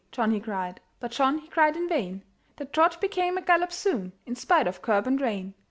John 0.11 0.31
he 0.31 0.39
cried, 0.39 0.79
But 0.99 1.11
John 1.11 1.37
he 1.37 1.47
cried 1.47 1.77
in 1.77 1.87
vain; 1.87 2.23
That 2.55 2.73
trot 2.73 2.99
became 2.99 3.37
a 3.37 3.41
gallop 3.43 3.71
soon, 3.71 4.13
In 4.25 4.35
spite 4.35 4.65
of 4.65 4.81
curb 4.81 5.05
and 5.05 5.21
rein. 5.21 5.53